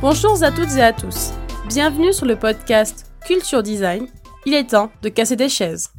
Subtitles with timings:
[0.00, 1.30] Bonjour à toutes et à tous.
[1.68, 4.08] Bienvenue sur le podcast Culture Design.
[4.44, 5.90] Il est temps de casser des chaises.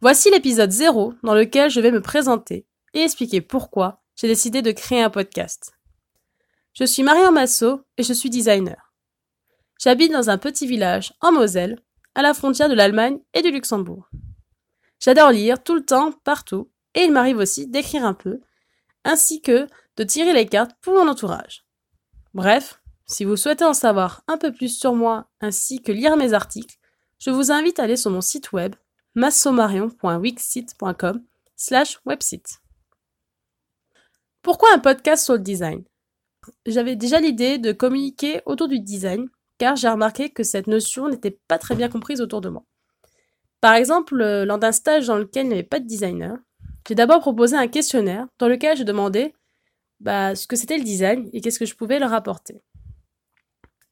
[0.00, 4.72] Voici l'épisode 0 dans lequel je vais me présenter et expliquer pourquoi j'ai décidé de
[4.72, 5.74] créer un podcast.
[6.74, 8.92] Je suis Marion Massot et je suis designer.
[9.80, 11.78] J'habite dans un petit village en Moselle,
[12.16, 14.08] à la frontière de l'Allemagne et du Luxembourg.
[15.00, 18.40] J'adore lire tout le temps, partout, et il m'arrive aussi d'écrire un peu,
[19.04, 19.66] ainsi que
[19.96, 21.64] de tirer les cartes pour mon entourage.
[22.34, 26.34] Bref, si vous souhaitez en savoir un peu plus sur moi ainsi que lire mes
[26.34, 26.76] articles,
[27.18, 28.74] je vous invite à aller sur mon site web
[29.14, 31.22] massomarion.wixsite.com
[31.56, 32.58] slash website.
[34.42, 35.84] Pourquoi un podcast sur le design?
[36.66, 41.36] J'avais déjà l'idée de communiquer autour du design car j'ai remarqué que cette notion n'était
[41.48, 42.64] pas très bien comprise autour de moi.
[43.60, 46.36] Par exemple, euh, lors d'un stage dans lequel il n'y avait pas de designer,
[46.86, 49.34] j'ai d'abord proposé un questionnaire dans lequel je demandais
[50.00, 52.62] bah, ce que c'était le design et qu'est-ce que je pouvais leur apporter.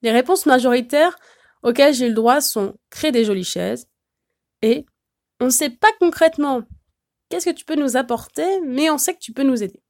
[0.01, 1.19] Les réponses majoritaires
[1.63, 3.87] auxquelles j'ai le droit sont créer des jolies chaises
[4.63, 4.87] et
[5.41, 6.63] on ne sait pas concrètement
[7.29, 9.83] qu'est-ce que tu peux nous apporter, mais on sait que tu peux nous aider.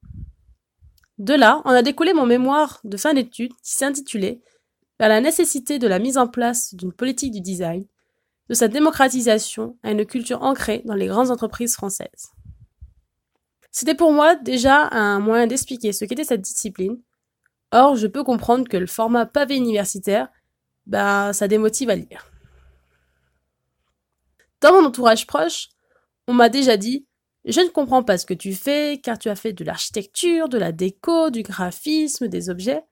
[1.17, 4.41] De là, on a découlé mon mémoire de fin d'études qui s'intitulait
[4.99, 7.85] Vers la nécessité de la mise en place d'une politique du design,
[8.49, 12.31] de sa démocratisation à une culture ancrée dans les grandes entreprises françaises.
[13.71, 16.99] C'était pour moi déjà un moyen d'expliquer ce qu'était cette discipline.
[17.71, 20.29] Or, je peux comprendre que le format pavé universitaire,
[20.85, 22.31] bah, ça démotive à lire.
[24.61, 25.69] Dans mon entourage proche,
[26.27, 27.05] on m'a déjà dit
[27.45, 30.57] Je ne comprends pas ce que tu fais, car tu as fait de l'architecture, de
[30.57, 32.83] la déco, du graphisme, des objets,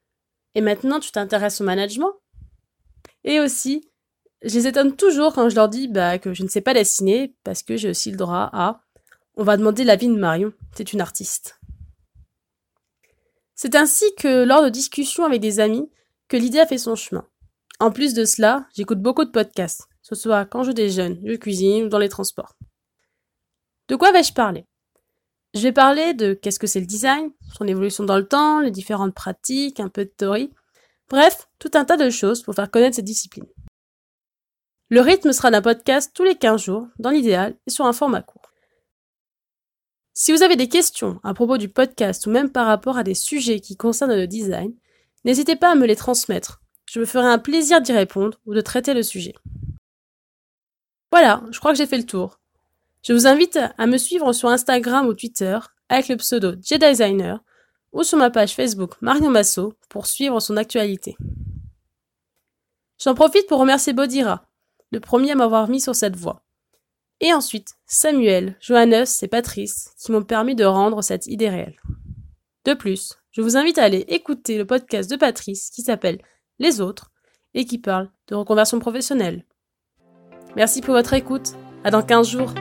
[0.53, 2.14] et maintenant tu t'intéresses au management
[3.23, 3.90] Et aussi,
[4.46, 7.36] je les étonne toujours quand je leur dis bah, que je ne sais pas dessiner,
[7.44, 8.82] parce que j'ai aussi le droit à
[9.36, 11.60] On va demander l'avis de Marion, c'est une artiste.
[13.56, 15.90] C'est ainsi que, lors de discussions avec des amis,
[16.28, 17.25] que l'idée a fait son chemin.
[17.80, 21.86] En plus de cela, j'écoute beaucoup de podcasts, ce soit quand je déjeune, je cuisine
[21.86, 22.56] ou dans les transports.
[23.88, 24.66] De quoi vais-je parler?
[25.56, 28.72] Je vais parler de qu'est-ce que c'est le design, son évolution dans le temps, les
[28.72, 30.52] différentes pratiques, un peu de théorie,
[31.09, 33.46] bref, tout un tas de choses pour faire connaître cette discipline.
[34.90, 38.22] Le rythme sera d'un podcast tous les 15 jours, dans l'idéal, et sur un format
[38.22, 38.51] court.
[40.13, 43.16] Si vous avez des questions à propos du podcast ou même par rapport à des
[43.16, 44.74] sujets qui concernent le design,
[45.25, 46.62] n'hésitez pas à me les transmettre.
[46.85, 49.34] Je me ferai un plaisir d'y répondre ou de traiter le sujet.
[51.12, 52.40] Voilà, je crois que j'ai fait le tour.
[53.01, 55.57] Je vous invite à me suivre sur Instagram ou Twitter
[55.90, 57.35] avec le pseudo JDesigner
[57.91, 61.18] ou sur ma page Facebook Marion Masso pour suivre son actualité.
[63.03, 64.47] J'en profite pour remercier Bodira,
[64.95, 66.45] le premier à m'avoir mis sur cette voie.
[67.19, 71.79] Et ensuite, Samuel, Johannes et Patrice qui m'ont permis de rendre cette idée réelle.
[72.66, 76.19] De plus, je vous invite à aller écouter le podcast de Patrice qui s'appelle
[76.59, 77.11] Les autres
[77.53, 79.45] et qui parle de reconversion professionnelle.
[80.56, 81.53] Merci pour votre écoute.
[81.83, 82.53] À dans 15 jours.